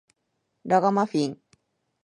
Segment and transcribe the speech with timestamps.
[0.65, 1.39] ラガマフィン